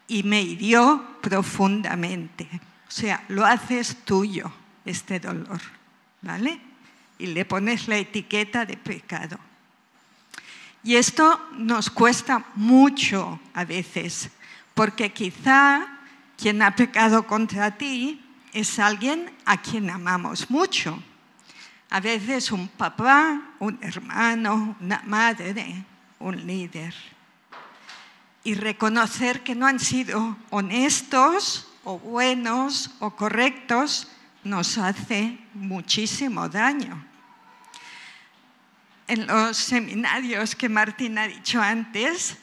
[0.06, 2.48] y me hirió profundamente.
[2.86, 4.50] O sea, lo haces tuyo,
[4.84, 5.60] este dolor,
[6.22, 6.60] ¿vale?
[7.18, 9.38] Y le pones la etiqueta de pecado.
[10.82, 14.30] Y esto nos cuesta mucho a veces,
[14.74, 15.86] porque quizá
[16.36, 21.02] quien ha pecado contra ti es alguien a quien amamos mucho.
[21.90, 25.84] A veces un papá, un hermano, una madre,
[26.18, 26.94] un líder.
[28.44, 34.08] Y reconocer que no han sido honestos o buenos o correctos
[34.44, 37.04] nos hace muchísimo daño.
[39.06, 42.36] En los seminarios que Martín ha dicho antes,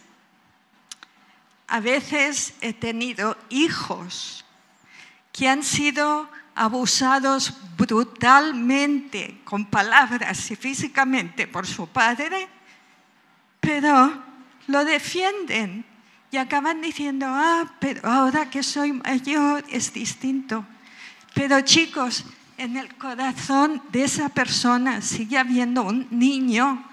[1.68, 4.46] a veces he tenido hijos
[5.32, 12.48] que han sido abusados brutalmente con palabras y físicamente por su padre,
[13.60, 14.24] pero
[14.68, 15.86] lo defienden
[16.32, 20.66] y acaban diciendo, ah, pero ahora que soy mayor es distinto.
[21.34, 22.26] Pero chicos,
[22.58, 26.84] en el corazón de esa persona sigue habiendo un niño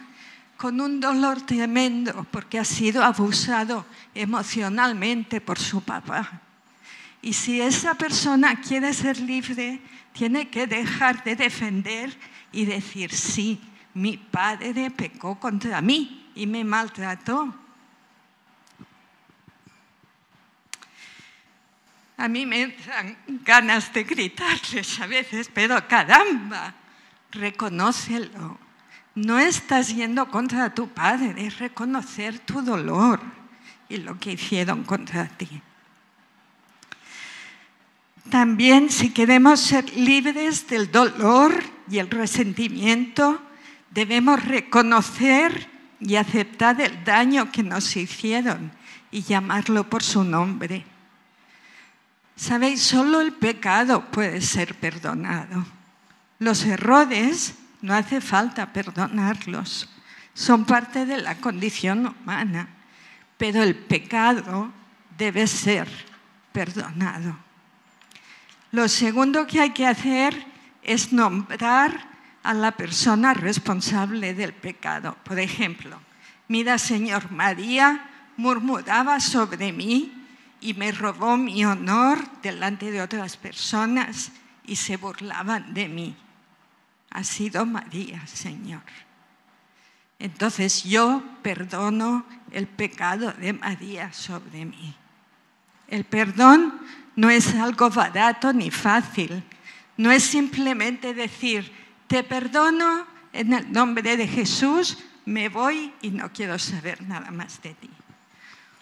[0.57, 6.41] con un dolor tremendo porque ha sido abusado emocionalmente por su papá.
[7.23, 9.81] Y si esa persona quiere ser libre,
[10.13, 12.15] tiene que dejar de defender
[12.51, 13.61] y decir, sí,
[13.95, 17.55] mi padre pecó contra mí y me maltrató.
[22.17, 26.75] A mí me dan ganas de gritarles a veces, pero caramba,
[27.31, 28.59] reconócelo.
[29.15, 33.21] No estás yendo contra tu padre, es reconocer tu dolor
[33.89, 35.63] y lo que hicieron contra ti.
[38.31, 43.43] También si queremos ser libres del dolor y el resentimiento,
[43.91, 45.69] debemos reconocer
[46.01, 48.73] y aceptar el daño que nos hicieron
[49.11, 50.85] y llamarlo por su nombre.
[52.37, 55.65] Sabéis, solo el pecado puede ser perdonado.
[56.39, 59.89] Los errores no hace falta perdonarlos,
[60.35, 62.69] son parte de la condición humana,
[63.37, 64.73] pero el pecado
[65.17, 65.89] debe ser
[66.53, 67.37] perdonado.
[68.73, 70.47] Lo segundo que hay que hacer
[70.83, 72.09] es nombrar
[72.43, 75.17] a la persona responsable del pecado.
[75.25, 76.01] Por ejemplo,
[76.49, 78.09] mira, Señor, María
[78.39, 80.11] murmuraba sobre mí
[80.63, 84.33] y me robó mi honor delante de otras personas
[84.65, 86.17] y se burlaban de mí.
[87.11, 88.83] Ha sido María, Señor.
[90.19, 94.97] Entonces yo perdono el pecado de María sobre mí.
[95.93, 96.81] El perdón
[97.17, 99.45] no es algo barato ni fácil.
[99.99, 101.71] No es simplemente decir,
[102.07, 107.61] te perdono en el nombre de Jesús, me voy y no quiero saber nada más
[107.61, 107.91] de ti.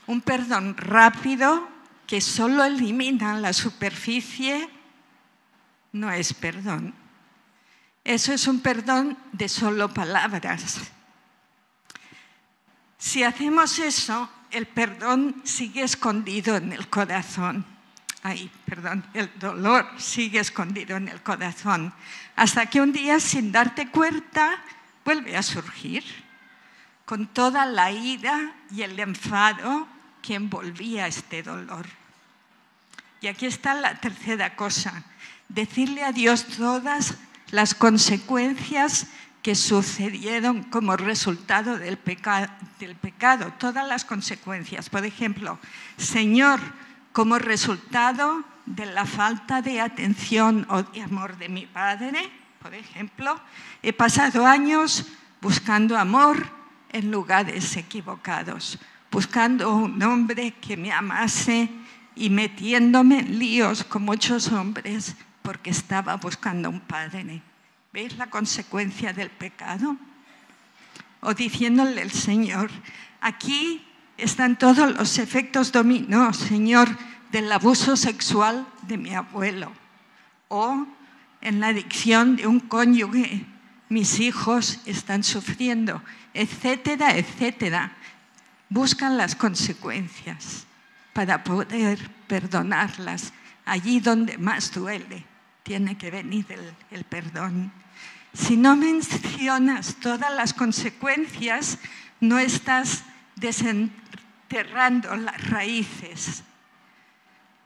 [0.06, 1.68] Un perdón rápido
[2.06, 4.70] que solo elimina la superficie
[5.90, 6.94] no es perdón.
[8.04, 10.78] Eso es un perdón de solo palabras.
[12.98, 17.64] Si hacemos eso, el perdón sigue escondido en el corazón
[18.22, 21.92] ay, perdón, el dolor sigue escondido en el corazón,
[22.36, 24.62] hasta que un día, sin darte cuenta,
[25.04, 26.04] vuelve a surgir,
[27.04, 29.88] con toda la ira y el enfado
[30.22, 31.86] que envolvía este dolor.
[33.20, 35.02] Y aquí está la tercera cosa,
[35.48, 37.14] decirle a Dios todas
[37.50, 39.08] las consecuencias
[39.42, 44.90] que sucedieron como resultado del, pecado, todas las consecuencias.
[44.90, 45.58] Por ejemplo,
[45.96, 46.60] Señor,
[47.12, 52.30] como resultado de la falta de atención o de amor de mi padre,
[52.60, 53.40] por ejemplo,
[53.82, 55.06] he pasado años
[55.40, 56.46] buscando amor
[56.90, 58.78] en lugares equivocados,
[59.10, 61.70] buscando un hombre que me amase
[62.14, 67.42] y metiéndome en líos con muchos hombres porque estaba buscando un padre.
[67.92, 69.96] ¿Veis la consecuencia del pecado?
[71.22, 72.70] O diciéndole el Señor,
[73.20, 73.84] aquí
[74.16, 76.88] están todos los efectos dominó, Señor,
[77.32, 79.72] del abuso sexual de mi abuelo.
[80.48, 80.86] O
[81.40, 83.44] en la adicción de un cónyuge,
[83.88, 86.00] mis hijos están sufriendo,
[86.32, 87.96] etcétera, etcétera.
[88.68, 90.64] Buscan las consecuencias
[91.12, 93.32] para poder perdonarlas.
[93.64, 95.24] Allí donde más duele,
[95.62, 96.46] tiene que venir
[96.90, 97.72] el, perdón.
[98.32, 101.78] Si no mencionas todas las consecuencias,
[102.20, 103.04] no estás
[103.36, 106.44] desenterrando las raíces.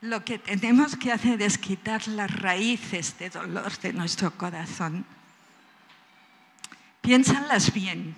[0.00, 5.04] Lo que tenemos que hacer es quitar las raíces de dolor de nuestro corazón.
[7.00, 8.16] Piénsalas bien.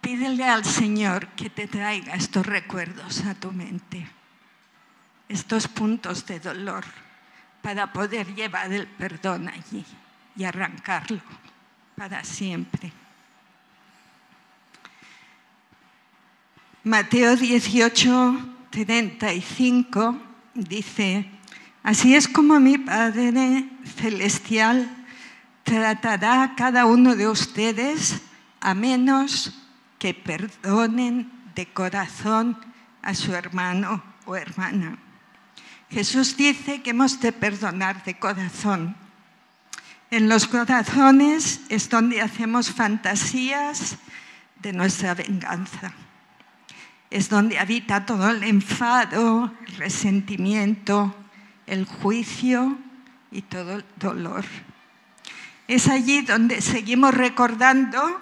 [0.00, 4.06] Pídele al Señor que te traiga estos recuerdos a tu mente,
[5.28, 6.84] estos puntos de dolor,
[7.62, 9.84] para poder llevar el perdón allí
[10.36, 11.20] y arrancarlo
[11.96, 12.92] para siempre.
[16.82, 20.20] Mateo 18, 35
[20.54, 21.30] dice,
[21.82, 24.90] así es como mi Padre Celestial
[25.62, 28.20] tratará a cada uno de ustedes
[28.60, 29.54] a menos
[29.98, 32.58] que perdonen de corazón
[33.00, 34.98] a su hermano o hermana.
[35.90, 38.96] Jesús dice que hemos de perdonar de corazón.
[40.10, 43.96] En los corazones es donde hacemos fantasías
[44.60, 45.94] de nuestra venganza
[47.14, 51.14] es donde habita todo el enfado, el resentimiento,
[51.64, 52.76] el juicio
[53.30, 54.44] y todo el dolor.
[55.68, 58.20] Es allí donde seguimos recordando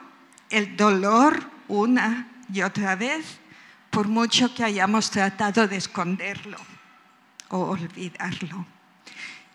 [0.51, 3.39] el dolor una y otra vez,
[3.89, 6.59] por mucho que hayamos tratado de esconderlo
[7.53, 8.67] o olvidarlo.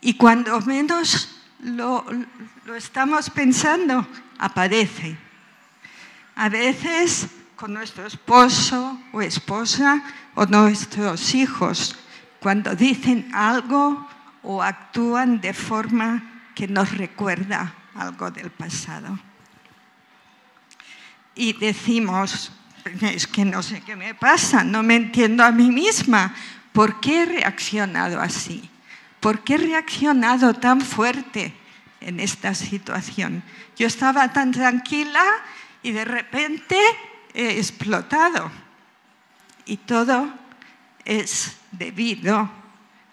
[0.01, 2.05] Y cuando menos lo,
[2.65, 5.17] lo estamos pensando, aparece.
[6.35, 10.03] A veces con nuestro esposo o esposa
[10.35, 11.97] o nuestros hijos
[12.39, 14.07] cuando dicen algo
[14.43, 19.17] o actúan de forma que nos recuerda algo del pasado.
[21.33, 22.51] Y decimos,
[23.01, 26.33] es que no sé qué me pasa, no me entiendo a mí misma.
[26.77, 28.69] ¿Por qué he reaccionado así?
[29.19, 31.51] ¿Por qué he reaccionado tan fuerte
[32.01, 33.41] en esta situación?
[33.75, 35.23] Yo estaba tan tranquila
[35.81, 36.77] y de repente
[37.33, 38.51] he explotado.
[39.65, 40.31] Y todo
[41.03, 42.47] es debido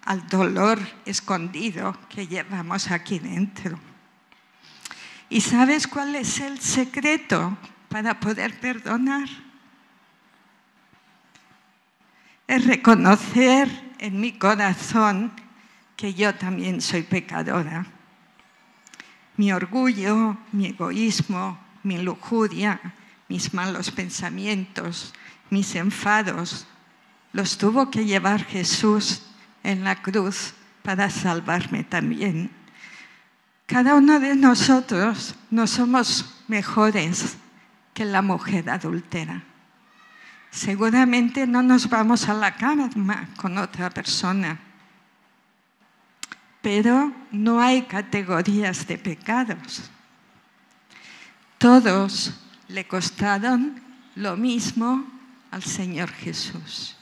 [0.05, 3.79] al dolor escondido que llevamos aquí dentro.
[5.31, 7.57] ¿Y sabes cuál es el secreto
[7.89, 9.44] para poder perdonar?
[12.47, 13.69] Es reconocer
[13.99, 15.33] en mi corazón
[15.97, 17.87] que yo también soy pecadora.
[19.37, 22.81] Mi orgullo, mi egoísmo, mi lujuria,
[23.29, 25.15] mis malos pensamientos,
[25.51, 26.67] mis enfados,
[27.33, 29.23] los tuvo que llevar Jesús
[29.63, 32.51] en la cruz para salvarme también.
[33.67, 37.39] Cada uno de nosotros no somos mejores
[37.95, 39.43] que la mujer adultera.
[40.55, 42.89] Seguramente no nos vamos a la cama
[43.35, 44.57] con otra persona,
[46.63, 49.91] pero no hay categorías de pecados.
[51.59, 52.35] Todos
[52.69, 53.83] le costaron
[54.15, 55.05] lo mismo
[55.51, 56.95] al Señor Jesús.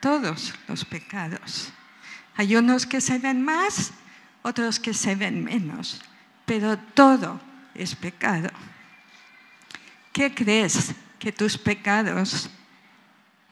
[0.00, 1.72] Todos los pecados.
[2.34, 3.92] Hay unos que se ven más,
[4.42, 6.02] otros que se ven menos,
[6.44, 7.40] pero todo
[7.72, 8.50] es pecado.
[10.12, 12.50] ¿Qué crees que tus pecados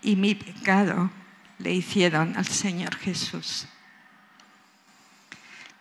[0.02, 1.10] y mi pecado
[1.58, 3.66] le hicieron al Señor Jesús?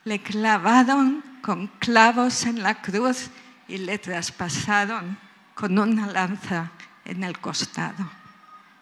[0.04, 3.30] Le clavaron con clavos en la cruz
[3.68, 5.18] y le traspasaron
[5.54, 6.72] con una lanza
[7.06, 8.10] en el costado,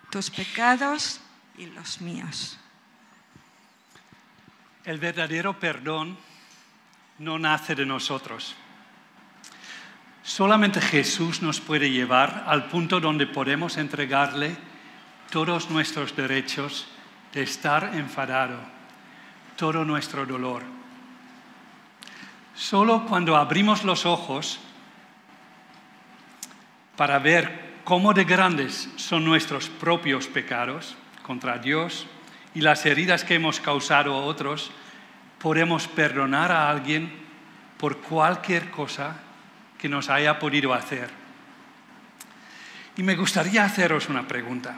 [0.10, 1.20] tus pecados
[1.58, 2.58] y los míos.
[4.86, 6.18] El verdadero perdón
[7.20, 8.56] no nace de nosotros.
[10.24, 14.56] Solamente Jesús nos puede llevar al punto donde podemos entregarle
[15.30, 16.88] todos nuestros derechos
[17.34, 18.58] de estar enfadado,
[19.56, 20.64] todo nuestro dolor.
[22.56, 24.60] Solo cuando abrimos los ojos
[26.96, 32.06] para ver cómo de grandes son nuestros propios pecados contra Dios
[32.54, 34.72] y las heridas que hemos causado a otros,
[35.38, 37.12] podemos perdonar a alguien
[37.78, 39.16] por cualquier cosa
[39.78, 41.10] que nos haya podido hacer.
[42.98, 44.76] Y me gustaría haceros una pregunta.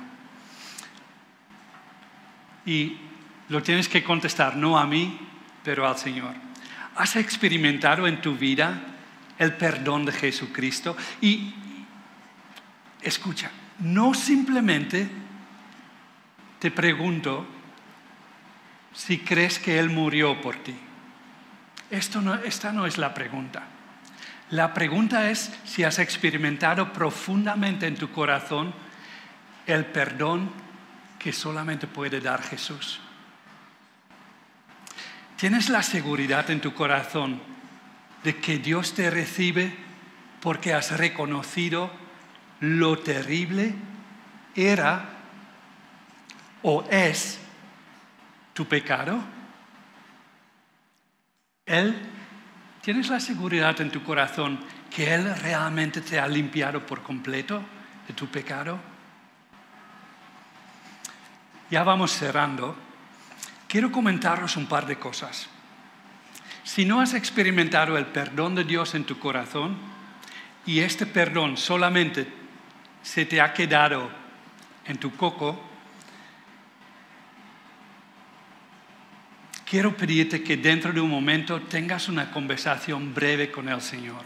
[2.66, 2.97] Y
[3.49, 5.20] lo tienes que contestar no a mí,
[5.64, 6.34] pero al Señor.
[6.95, 8.82] ¿Has experimentado en tu vida
[9.38, 10.95] el perdón de Jesucristo?
[11.22, 11.53] Y
[13.01, 15.09] escucha, no simplemente
[16.59, 17.45] te pregunto
[18.93, 20.76] si crees que Él murió por ti.
[21.89, 23.64] esta no es la pregunta.
[24.51, 28.74] La pregunta es si has experimentado profundamente en tu corazón
[29.66, 30.51] el perdón
[31.22, 33.00] que solamente puede dar Jesús.
[35.38, 37.40] ¿Tienes la seguridad en tu corazón
[38.24, 39.72] de que Dios te recibe
[40.42, 41.92] porque has reconocido
[42.60, 43.76] lo terrible
[44.56, 45.10] era
[46.64, 47.40] o es
[48.54, 49.22] tu pecado?
[51.68, 51.96] Él,
[52.82, 54.60] ¿tienes la seguridad en tu corazón
[54.90, 57.62] que Él realmente te ha limpiado por completo
[58.08, 58.91] de tu pecado?
[61.72, 62.76] Ya vamos cerrando.
[63.70, 65.48] Quiero comentaros un par de cosas.
[66.66, 69.78] Si no has experimentado el perdón de Dios en tu corazón
[70.66, 72.28] y este perdón solamente
[73.02, 74.12] se te ha quedado
[74.86, 75.64] en tu coco,
[79.66, 84.26] quiero pedirte que dentro de un momento tengas una conversación breve con el Señor.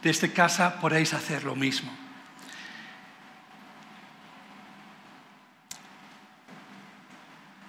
[0.00, 2.05] Desde casa podéis hacer lo mismo.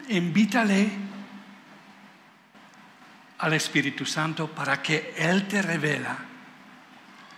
[0.10, 0.90] Invítale
[3.40, 6.18] al Espíritu Santo para que Él te revela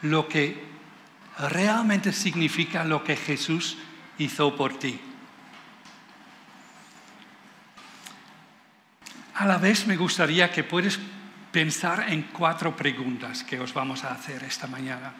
[0.03, 0.69] lo que
[1.39, 3.77] realmente significa lo que Jesús
[4.17, 4.99] hizo por ti.
[9.35, 10.99] A la vez me gustaría que puedes
[11.51, 15.13] pensar en cuatro preguntas que os vamos a hacer esta mañana.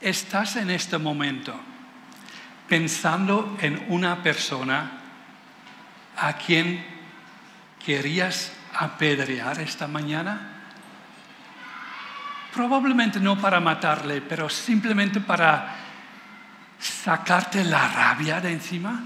[0.00, 1.69] ¿Estás en este momento
[2.70, 4.92] pensando en una persona
[6.16, 6.86] a quien
[7.84, 10.62] querías apedrear esta mañana?
[12.54, 15.74] Probablemente no para matarle, pero simplemente para
[16.78, 19.02] sacarte la rabia de encima.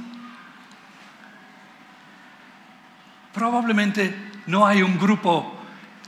[3.32, 5.58] Probablemente no hay un grupo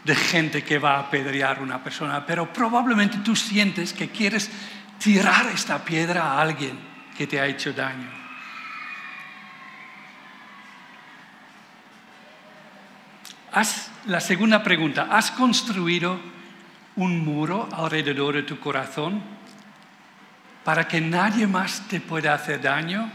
[0.04, 4.50] de gente que va a apedrear a una persona, pero probablemente tú sientes que quieres
[4.98, 8.26] tirar esta piedra a alguien que te ha hecho daño.
[14.04, 16.20] la segunda pregunta, ¿has construido
[16.96, 19.22] un muro alrededor de tu corazón
[20.62, 23.10] para que nadie más te pueda hacer daño?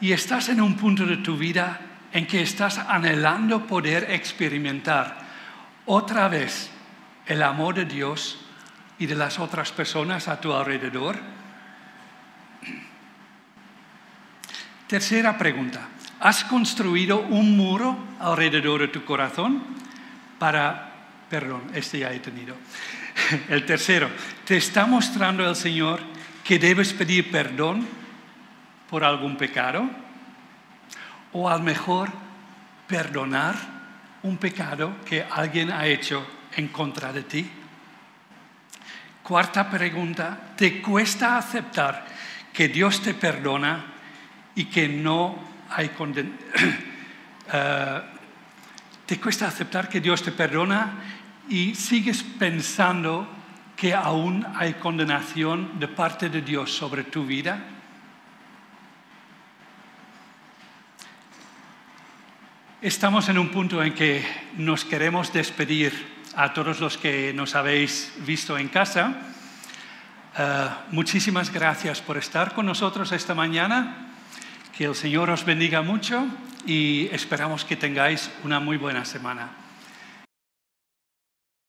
[0.00, 1.80] y estás en un punto de tu vida
[2.12, 5.18] en que estás anhelando poder experimentar
[5.86, 6.70] otra vez
[7.26, 8.38] el amor de Dios
[8.98, 11.18] y de las otras personas a tu alrededor?
[14.88, 15.86] Tercera pregunta.
[16.20, 19.62] ¿Has construido un muro alrededor de tu corazón
[20.38, 20.86] para...
[21.28, 22.56] Perdón, este ya he tenido.
[23.50, 24.10] El tercero.
[24.46, 26.00] ¿Te está mostrando el Señor
[26.42, 27.86] que debes pedir perdón
[28.88, 29.88] por algún pecado
[31.32, 32.10] o a lo mejor
[32.86, 33.54] perdonar
[34.22, 36.26] un pecado que alguien ha hecho
[36.56, 37.50] en contra de ti.
[39.22, 42.06] Cuarta pregunta, ¿te cuesta aceptar
[42.52, 43.97] que Dios te perdona
[44.58, 45.38] y que no
[45.70, 46.88] hay condenación?
[47.50, 48.02] Eh,
[49.06, 50.98] ¿Te cuesta aceptar que Dios te perdona
[51.48, 53.26] y sigues pensando
[53.74, 57.58] que aún hay condenación de parte de Dios sobre tu vida?
[62.82, 64.22] Estamos en un punto en que
[64.58, 65.94] nos queremos despedir
[66.36, 69.14] a todos los que nos habéis visto en casa.
[70.36, 74.07] Eh, muchísimas gracias por estar con nosotros esta mañana.
[74.78, 76.28] Que el Señor os bendiga mucho
[76.64, 79.50] y esperamos que tengáis una muy buena semana.